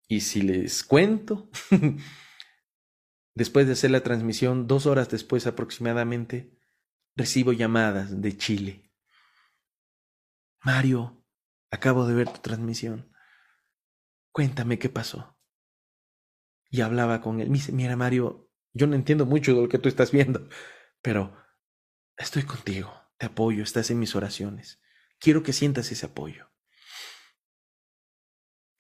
Y 0.07 0.21
si 0.21 0.41
les 0.41 0.83
cuento, 0.83 1.49
después 3.33 3.67
de 3.67 3.73
hacer 3.73 3.91
la 3.91 4.03
transmisión, 4.03 4.67
dos 4.67 4.85
horas 4.85 5.09
después 5.09 5.47
aproximadamente, 5.47 6.57
recibo 7.15 7.53
llamadas 7.53 8.21
de 8.21 8.37
Chile. 8.37 8.91
Mario, 10.63 11.25
acabo 11.69 12.05
de 12.05 12.13
ver 12.13 12.29
tu 12.29 12.39
transmisión. 12.39 13.11
Cuéntame 14.31 14.79
qué 14.79 14.89
pasó 14.89 15.37
y 16.71 16.81
hablaba 16.81 17.21
con 17.21 17.41
él. 17.41 17.49
Me 17.49 17.57
dice, 17.57 17.71
mira 17.73 17.95
Mario, 17.95 18.49
yo 18.73 18.87
no 18.87 18.95
entiendo 18.95 19.25
mucho 19.25 19.53
de 19.53 19.61
lo 19.61 19.69
que 19.69 19.77
tú 19.77 19.89
estás 19.89 20.11
viendo, 20.11 20.47
pero 21.01 21.37
estoy 22.17 22.43
contigo, 22.43 22.91
te 23.17 23.27
apoyo, 23.27 23.61
estás 23.61 23.91
en 23.91 23.99
mis 23.99 24.15
oraciones. 24.15 24.81
Quiero 25.19 25.43
que 25.43 25.53
sientas 25.53 25.91
ese 25.91 26.07
apoyo. 26.07 26.49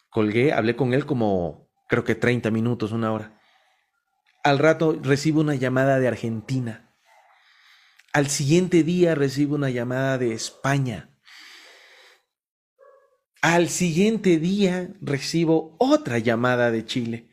Colgué, 0.09 0.53
hablé 0.53 0.75
con 0.75 0.93
él 0.93 1.05
como 1.05 1.69
creo 1.87 2.03
que 2.03 2.15
30 2.15 2.49
minutos, 2.49 2.93
una 2.93 3.11
hora. 3.11 3.40
Al 4.43 4.57
rato 4.57 4.97
recibo 5.01 5.41
una 5.41 5.55
llamada 5.55 5.99
de 5.99 6.07
Argentina. 6.07 6.95
Al 8.13 8.27
siguiente 8.27 8.83
día 8.83 9.15
recibo 9.15 9.55
una 9.55 9.69
llamada 9.69 10.17
de 10.17 10.33
España. 10.33 11.09
Al 13.41 13.69
siguiente 13.69 14.37
día 14.37 14.89
recibo 14.99 15.77
otra 15.79 16.19
llamada 16.19 16.71
de 16.71 16.85
Chile. 16.85 17.29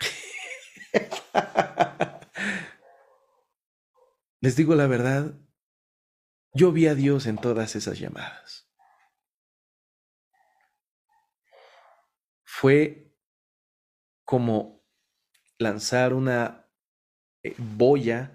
Les 4.40 4.56
digo 4.56 4.74
la 4.74 4.88
verdad, 4.88 5.38
yo 6.52 6.72
vi 6.72 6.88
a 6.88 6.94
Dios 6.94 7.26
en 7.26 7.38
todas 7.38 7.76
esas 7.76 7.98
llamadas. 7.98 8.68
Fue 12.44 13.11
como 14.32 14.82
lanzar 15.58 16.14
una 16.14 16.66
eh, 17.42 17.54
boya, 17.58 18.34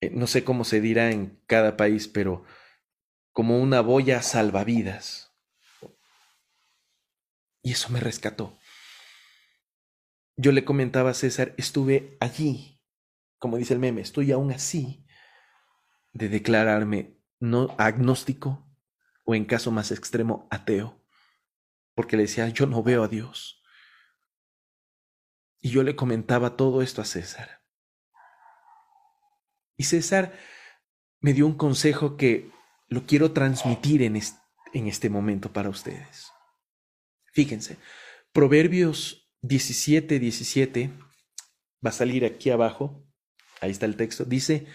eh, 0.00 0.10
no 0.10 0.26
sé 0.26 0.42
cómo 0.42 0.64
se 0.64 0.80
dirá 0.80 1.12
en 1.12 1.40
cada 1.46 1.76
país, 1.76 2.08
pero 2.08 2.44
como 3.30 3.60
una 3.60 3.82
boya 3.82 4.20
salvavidas. 4.20 5.32
Y 7.62 7.70
eso 7.70 7.90
me 7.90 8.00
rescató. 8.00 8.58
Yo 10.36 10.50
le 10.50 10.64
comentaba 10.64 11.10
a 11.10 11.14
César, 11.14 11.54
estuve 11.56 12.16
allí, 12.18 12.82
como 13.38 13.58
dice 13.58 13.74
el 13.74 13.78
meme, 13.78 14.00
estoy 14.00 14.32
aún 14.32 14.50
así 14.50 15.06
de 16.14 16.30
declararme 16.30 17.22
no 17.38 17.76
agnóstico 17.78 18.68
o 19.24 19.36
en 19.36 19.44
caso 19.44 19.70
más 19.70 19.92
extremo 19.92 20.48
ateo, 20.50 21.00
porque 21.94 22.16
le 22.16 22.24
decía, 22.24 22.48
yo 22.48 22.66
no 22.66 22.82
veo 22.82 23.04
a 23.04 23.08
Dios. 23.08 23.61
Y 25.62 25.70
yo 25.70 25.84
le 25.84 25.96
comentaba 25.96 26.56
todo 26.56 26.82
esto 26.82 27.00
a 27.00 27.04
César. 27.04 27.62
Y 29.76 29.84
César 29.84 30.36
me 31.20 31.32
dio 31.32 31.46
un 31.46 31.56
consejo 31.56 32.16
que 32.16 32.50
lo 32.88 33.06
quiero 33.06 33.32
transmitir 33.32 34.02
en 34.02 34.16
este, 34.16 34.40
en 34.74 34.88
este 34.88 35.08
momento 35.08 35.52
para 35.52 35.70
ustedes. 35.70 36.32
Fíjense, 37.32 37.78
Proverbios 38.32 39.30
17, 39.42 40.18
17, 40.18 40.90
va 41.84 41.90
a 41.90 41.92
salir 41.92 42.24
aquí 42.24 42.50
abajo, 42.50 43.06
ahí 43.60 43.70
está 43.70 43.86
el 43.86 43.96
texto, 43.96 44.24
dice, 44.24 44.66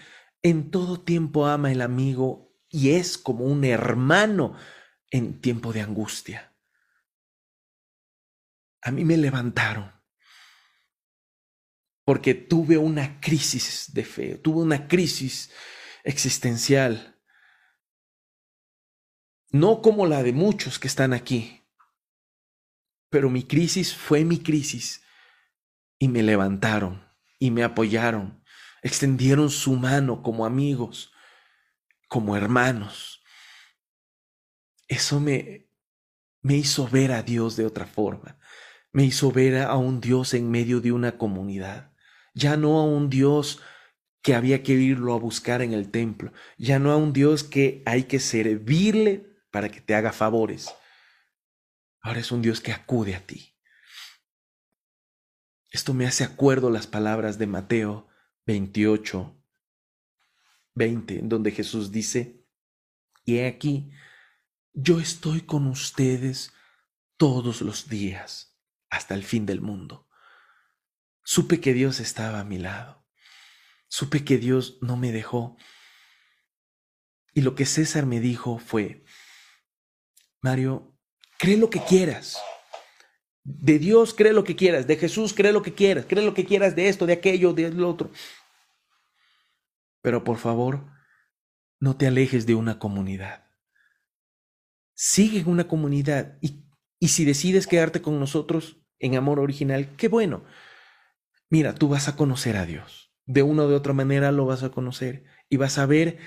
en 0.42 0.70
todo 0.70 1.00
tiempo 1.00 1.46
ama 1.46 1.70
el 1.70 1.82
amigo 1.82 2.56
y 2.70 2.90
es 2.90 3.18
como 3.18 3.44
un 3.44 3.64
hermano 3.64 4.56
en 5.10 5.40
tiempo 5.40 5.72
de 5.72 5.82
angustia. 5.82 6.56
A 8.80 8.90
mí 8.90 9.04
me 9.04 9.16
levantaron 9.16 9.97
porque 12.08 12.32
tuve 12.32 12.78
una 12.78 13.20
crisis 13.20 13.92
de 13.92 14.02
fe, 14.02 14.38
tuve 14.38 14.62
una 14.62 14.88
crisis 14.88 15.50
existencial, 16.04 17.20
no 19.50 19.82
como 19.82 20.06
la 20.06 20.22
de 20.22 20.32
muchos 20.32 20.78
que 20.78 20.88
están 20.88 21.12
aquí, 21.12 21.68
pero 23.10 23.28
mi 23.28 23.42
crisis 23.42 23.94
fue 23.94 24.24
mi 24.24 24.38
crisis 24.38 25.02
y 25.98 26.08
me 26.08 26.22
levantaron 26.22 27.06
y 27.38 27.50
me 27.50 27.62
apoyaron, 27.62 28.42
extendieron 28.80 29.50
su 29.50 29.74
mano 29.74 30.22
como 30.22 30.46
amigos, 30.46 31.12
como 32.08 32.38
hermanos. 32.38 33.22
Eso 34.86 35.20
me, 35.20 35.68
me 36.40 36.54
hizo 36.56 36.88
ver 36.88 37.12
a 37.12 37.22
Dios 37.22 37.54
de 37.56 37.66
otra 37.66 37.84
forma, 37.84 38.38
me 38.92 39.04
hizo 39.04 39.30
ver 39.30 39.60
a 39.60 39.76
un 39.76 40.00
Dios 40.00 40.32
en 40.32 40.50
medio 40.50 40.80
de 40.80 40.92
una 40.92 41.18
comunidad 41.18 41.92
ya 42.38 42.56
no 42.56 42.78
a 42.78 42.84
un 42.84 43.10
Dios 43.10 43.60
que 44.22 44.34
había 44.34 44.62
que 44.62 44.72
irlo 44.72 45.12
a 45.12 45.18
buscar 45.18 45.60
en 45.60 45.72
el 45.72 45.90
templo, 45.90 46.32
ya 46.56 46.78
no 46.78 46.92
a 46.92 46.96
un 46.96 47.12
Dios 47.12 47.42
que 47.42 47.82
hay 47.84 48.04
que 48.04 48.20
servirle 48.20 49.26
para 49.50 49.68
que 49.68 49.80
te 49.80 49.94
haga 49.94 50.12
favores. 50.12 50.72
Ahora 52.00 52.20
es 52.20 52.30
un 52.30 52.40
Dios 52.40 52.60
que 52.60 52.72
acude 52.72 53.16
a 53.16 53.26
ti. 53.26 53.56
Esto 55.70 55.94
me 55.94 56.06
hace 56.06 56.24
acuerdo 56.24 56.70
las 56.70 56.86
palabras 56.86 57.38
de 57.38 57.46
Mateo 57.46 58.08
28, 58.46 59.36
20, 60.74 61.18
en 61.18 61.28
donde 61.28 61.50
Jesús 61.50 61.90
dice, 61.90 62.46
y 63.24 63.38
he 63.38 63.46
aquí, 63.46 63.90
yo 64.72 65.00
estoy 65.00 65.42
con 65.42 65.66
ustedes 65.66 66.52
todos 67.16 67.62
los 67.62 67.88
días 67.88 68.56
hasta 68.90 69.14
el 69.14 69.24
fin 69.24 69.44
del 69.44 69.60
mundo. 69.60 70.07
Supe 71.30 71.60
que 71.60 71.74
Dios 71.74 72.00
estaba 72.00 72.40
a 72.40 72.44
mi 72.44 72.56
lado. 72.56 73.04
Supe 73.86 74.24
que 74.24 74.38
Dios 74.38 74.78
no 74.80 74.96
me 74.96 75.12
dejó. 75.12 75.58
Y 77.34 77.42
lo 77.42 77.54
que 77.54 77.66
César 77.66 78.06
me 78.06 78.18
dijo 78.18 78.58
fue, 78.58 79.04
Mario, 80.40 80.96
cree 81.38 81.58
lo 81.58 81.68
que 81.68 81.82
quieras. 81.84 82.38
De 83.44 83.78
Dios 83.78 84.14
cree 84.14 84.32
lo 84.32 84.42
que 84.42 84.56
quieras, 84.56 84.86
de 84.86 84.96
Jesús 84.96 85.34
cree 85.34 85.52
lo 85.52 85.60
que 85.60 85.74
quieras, 85.74 86.06
cree 86.08 86.24
lo 86.24 86.32
que 86.32 86.46
quieras 86.46 86.74
de 86.74 86.88
esto, 86.88 87.04
de 87.04 87.12
aquello, 87.12 87.52
de 87.52 87.72
lo 87.72 87.90
otro. 87.90 88.10
Pero 90.00 90.24
por 90.24 90.38
favor, 90.38 90.90
no 91.78 91.94
te 91.98 92.06
alejes 92.06 92.46
de 92.46 92.54
una 92.54 92.78
comunidad. 92.78 93.44
Sigue 94.94 95.40
en 95.40 95.50
una 95.50 95.68
comunidad 95.68 96.38
y, 96.40 96.64
y 96.98 97.08
si 97.08 97.26
decides 97.26 97.66
quedarte 97.66 98.00
con 98.00 98.18
nosotros 98.18 98.78
en 98.98 99.14
amor 99.14 99.40
original, 99.40 99.94
qué 99.98 100.08
bueno. 100.08 100.42
Mira, 101.50 101.74
tú 101.74 101.88
vas 101.88 102.08
a 102.08 102.16
conocer 102.16 102.56
a 102.56 102.66
Dios. 102.66 103.12
De 103.26 103.42
una 103.42 103.64
o 103.64 103.68
de 103.68 103.74
otra 103.74 103.92
manera 103.92 104.32
lo 104.32 104.46
vas 104.46 104.62
a 104.62 104.70
conocer 104.70 105.24
y 105.48 105.56
vas 105.56 105.78
a 105.78 105.86
ver 105.86 106.18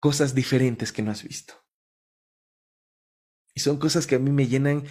cosas 0.00 0.34
diferentes 0.34 0.92
que 0.92 1.02
no 1.02 1.10
has 1.10 1.22
visto. 1.22 1.54
Y 3.54 3.60
son 3.60 3.78
cosas 3.78 4.06
que 4.06 4.14
a 4.14 4.18
mí 4.18 4.30
me 4.30 4.46
llenan 4.46 4.84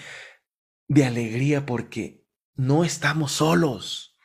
de 0.88 1.06
alegría 1.06 1.65
porque 1.65 2.28
no 2.56 2.84
estamos 2.84 3.32
solos. 3.34 4.17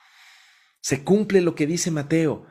Se 0.80 1.04
cumple 1.04 1.40
lo 1.40 1.54
que 1.54 1.66
dice 1.66 1.90
Mateo. 1.90 2.46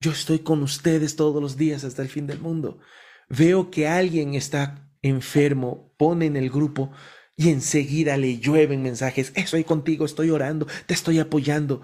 Yo 0.00 0.10
estoy 0.10 0.40
con 0.40 0.62
ustedes 0.62 1.16
todos 1.16 1.40
los 1.40 1.56
días 1.56 1.84
hasta 1.84 2.02
el 2.02 2.08
fin 2.08 2.26
del 2.26 2.40
mundo. 2.40 2.80
Veo 3.28 3.70
que 3.70 3.88
alguien 3.88 4.34
está 4.34 4.90
enfermo, 5.02 5.94
pone 5.96 6.26
en 6.26 6.36
el 6.36 6.50
grupo, 6.50 6.92
y 7.36 7.50
enseguida 7.50 8.16
le 8.16 8.38
llueven 8.38 8.82
mensajes, 8.82 9.32
estoy 9.34 9.64
contigo, 9.64 10.06
estoy 10.06 10.30
orando, 10.30 10.66
te 10.86 10.94
estoy 10.94 11.18
apoyando. 11.18 11.82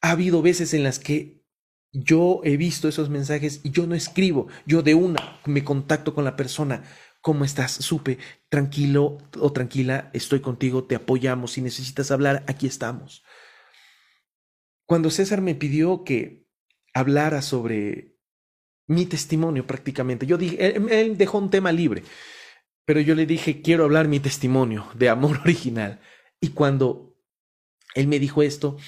Ha 0.00 0.12
habido 0.12 0.40
veces 0.40 0.72
en 0.72 0.82
las 0.82 0.98
que 0.98 1.44
yo 1.92 2.40
he 2.44 2.56
visto 2.56 2.88
esos 2.88 3.10
mensajes 3.10 3.60
y 3.62 3.70
yo 3.70 3.86
no 3.86 3.94
escribo, 3.94 4.48
yo 4.64 4.82
de 4.82 4.94
una 4.94 5.38
me 5.44 5.64
contacto 5.64 6.14
con 6.14 6.24
la 6.24 6.36
persona. 6.36 6.82
¿Cómo 7.20 7.44
estás? 7.44 7.72
Supe, 7.72 8.16
tranquilo 8.48 9.18
o 9.38 9.52
tranquila, 9.52 10.10
estoy 10.14 10.40
contigo, 10.40 10.84
te 10.84 10.94
apoyamos. 10.94 11.52
Si 11.52 11.60
necesitas 11.60 12.10
hablar, 12.10 12.44
aquí 12.46 12.66
estamos. 12.66 13.22
Cuando 14.86 15.10
César 15.10 15.42
me 15.42 15.54
pidió 15.54 16.02
que 16.02 16.48
hablara 16.94 17.42
sobre 17.42 18.16
mi 18.86 19.04
testimonio 19.04 19.66
prácticamente, 19.66 20.26
yo 20.26 20.38
dije, 20.38 20.74
él 20.76 21.18
dejó 21.18 21.38
un 21.38 21.50
tema 21.50 21.70
libre 21.70 22.02
pero 22.90 23.02
yo 23.02 23.14
le 23.14 23.24
dije, 23.24 23.62
quiero 23.62 23.84
hablar 23.84 24.08
mi 24.08 24.18
testimonio 24.18 24.90
de 24.96 25.08
amor 25.08 25.38
original. 25.44 26.00
Y 26.40 26.48
cuando 26.48 27.16
él 27.94 28.08
me 28.08 28.18
dijo 28.18 28.42
esto, 28.42 28.78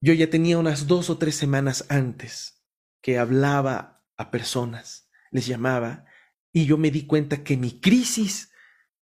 yo 0.00 0.14
ya 0.14 0.30
tenía 0.30 0.56
unas 0.56 0.86
dos 0.86 1.10
o 1.10 1.18
tres 1.18 1.34
semanas 1.34 1.84
antes 1.90 2.64
que 3.02 3.18
hablaba 3.18 4.06
a 4.16 4.30
personas, 4.30 5.10
les 5.30 5.46
llamaba, 5.46 6.06
y 6.50 6.64
yo 6.64 6.78
me 6.78 6.90
di 6.90 7.04
cuenta 7.04 7.44
que 7.44 7.58
mi 7.58 7.78
crisis 7.78 8.54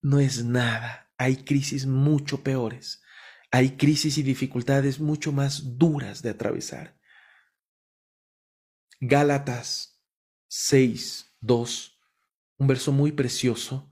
no 0.00 0.18
es 0.18 0.42
nada. 0.42 1.12
Hay 1.18 1.44
crisis 1.44 1.84
mucho 1.84 2.42
peores. 2.42 3.02
Hay 3.50 3.76
crisis 3.76 4.16
y 4.16 4.22
dificultades 4.22 4.98
mucho 4.98 5.30
más 5.30 5.76
duras 5.76 6.22
de 6.22 6.30
atravesar. 6.30 6.98
Gálatas 8.98 10.02
6, 10.48 11.36
2 11.42 11.91
un 12.58 12.66
verso 12.66 12.92
muy 12.92 13.12
precioso 13.12 13.90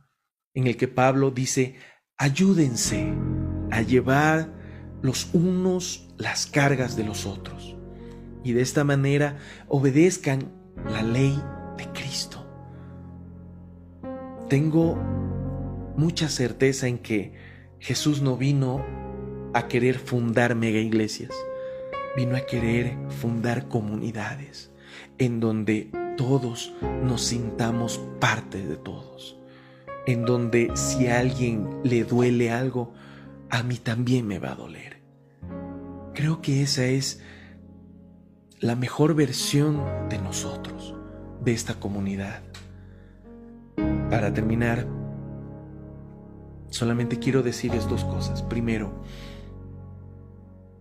en 0.54 0.66
el 0.66 0.76
que 0.76 0.88
Pablo 0.88 1.30
dice, 1.30 1.76
ayúdense 2.16 3.12
a 3.70 3.82
llevar 3.82 4.52
los 5.02 5.32
unos 5.32 6.08
las 6.18 6.46
cargas 6.46 6.96
de 6.96 7.04
los 7.04 7.26
otros 7.26 7.76
y 8.44 8.52
de 8.52 8.62
esta 8.62 8.84
manera 8.84 9.38
obedezcan 9.68 10.52
la 10.84 11.02
ley 11.02 11.40
de 11.76 11.86
Cristo. 11.92 12.46
Tengo 14.48 14.96
mucha 15.96 16.28
certeza 16.28 16.88
en 16.88 16.98
que 16.98 17.32
Jesús 17.78 18.20
no 18.20 18.36
vino 18.36 18.84
a 19.54 19.68
querer 19.68 19.98
fundar 19.98 20.54
mega 20.54 20.78
iglesias, 20.78 21.30
vino 22.16 22.36
a 22.36 22.40
querer 22.40 22.96
fundar 23.08 23.68
comunidades 23.68 24.72
en 25.18 25.40
donde 25.40 25.90
todos 26.20 26.74
nos 27.02 27.22
sintamos 27.22 27.98
parte 28.20 28.66
de 28.66 28.76
todos, 28.76 29.38
en 30.06 30.26
donde 30.26 30.70
si 30.74 31.06
a 31.06 31.18
alguien 31.18 31.80
le 31.82 32.04
duele 32.04 32.52
algo, 32.52 32.92
a 33.48 33.62
mí 33.62 33.76
también 33.78 34.26
me 34.26 34.38
va 34.38 34.52
a 34.52 34.54
doler. 34.54 35.00
Creo 36.12 36.42
que 36.42 36.60
esa 36.60 36.84
es 36.84 37.22
la 38.58 38.76
mejor 38.76 39.14
versión 39.14 39.82
de 40.10 40.18
nosotros, 40.18 40.94
de 41.42 41.54
esta 41.54 41.80
comunidad. 41.80 42.42
Para 44.10 44.30
terminar, 44.34 44.86
solamente 46.68 47.18
quiero 47.18 47.42
decirles 47.42 47.88
dos 47.88 48.04
cosas. 48.04 48.42
Primero, 48.42 48.92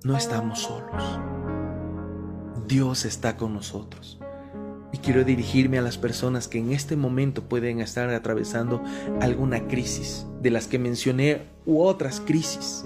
no 0.04 0.17
estamos 0.17 0.63
solos. 0.63 1.21
Dios 2.67 3.06
está 3.06 3.38
con 3.38 3.54
nosotros. 3.54 4.19
Y 4.91 4.97
quiero 4.97 5.23
dirigirme 5.23 5.78
a 5.78 5.84
las 5.84 5.97
personas 5.97 6.47
que 6.47 6.58
en 6.58 6.71
este 6.71 6.95
momento 6.95 7.43
pueden 7.43 7.80
estar 7.80 8.10
atravesando 8.10 8.84
alguna 9.21 9.67
crisis, 9.67 10.25
de 10.41 10.49
las 10.49 10.67
que 10.67 10.80
mencioné, 10.80 11.43
u 11.65 11.82
otras 11.82 12.19
crisis. 12.19 12.86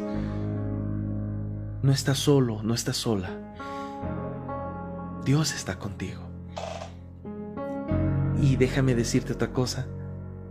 No 1.82 1.92
estás 1.92 2.18
solo, 2.18 2.62
no 2.64 2.74
estás 2.74 2.98
sola. 2.98 3.30
Dios 5.26 5.54
está 5.54 5.80
contigo. 5.80 6.22
Y 8.42 8.58
déjame 8.58 8.94
decirte 8.94 9.32
otra 9.32 9.54
cosa, 9.54 9.88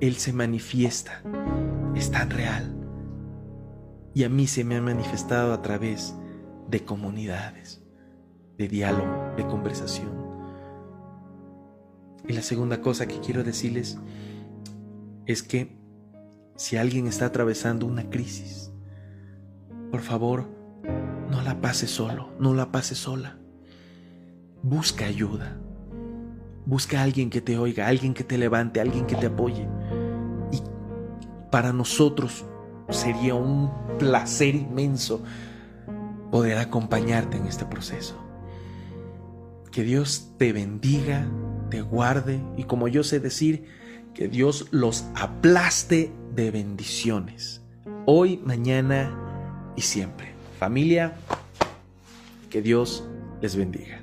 Él 0.01 0.17
se 0.17 0.33
manifiesta, 0.33 1.23
es 1.95 2.11
tan 2.11 2.31
real. 2.31 2.75
Y 4.15 4.25
a 4.25 4.31
mí 4.31 4.47
se 4.47 4.65
me 4.65 4.77
ha 4.77 4.83
manifestado 4.83 5.53
a 5.53 5.61
través 5.61 6.15
de 6.69 6.85
comunidades, 6.85 7.83
de 8.57 8.69
diálogo, 8.69 9.35
de 9.37 9.47
conversación. 9.47 10.22
Y 12.29 12.33
la 12.33 12.43
segunda 12.43 12.81
cosa 12.81 13.07
que 13.07 13.21
quiero 13.21 13.43
decirles 13.45 13.99
es 15.27 15.43
que 15.43 15.77
si 16.57 16.77
alguien 16.77 17.07
está 17.07 17.27
atravesando 17.27 17.87
una 17.87 18.09
crisis, 18.11 18.73
por 19.91 20.01
favor, 20.01 20.49
no 21.31 21.43
la 21.43 21.61
pase 21.61 21.87
solo, 21.87 22.31
no 22.39 22.55
la 22.55 22.71
pase 22.71 22.95
sola. 22.95 23.39
Busca 24.63 25.07
ayuda. 25.07 25.59
Busca 26.65 27.01
a 27.01 27.03
alguien 27.03 27.31
que 27.31 27.41
te 27.41 27.59
oiga, 27.59 27.89
alguien 27.89 28.15
que 28.15 28.23
te 28.23 28.39
levante, 28.39 28.81
alguien 28.81 29.07
que 29.07 29.17
te 29.17 29.27
apoye. 29.27 29.69
Y 30.53 30.63
para 31.51 31.73
nosotros 31.73 32.45
sería 32.91 33.35
un 33.35 33.71
placer 33.99 34.55
inmenso 34.55 35.23
poder 36.31 36.59
acompañarte 36.59 37.37
en 37.37 37.47
este 37.47 37.65
proceso. 37.65 38.17
Que 39.71 39.83
Dios 39.83 40.35
te 40.39 40.53
bendiga, 40.53 41.27
te 41.73 41.81
guarde 41.81 42.39
y 42.59 42.65
como 42.65 42.87
yo 42.87 43.03
sé 43.03 43.19
decir, 43.19 43.65
que 44.13 44.29
Dios 44.29 44.67
los 44.73 45.07
aplaste 45.15 46.13
de 46.35 46.51
bendiciones. 46.51 47.63
Hoy, 48.05 48.37
mañana 48.45 49.73
y 49.75 49.81
siempre. 49.81 50.35
Familia, 50.59 51.15
que 52.51 52.61
Dios 52.61 53.09
les 53.41 53.57
bendiga. 53.57 54.02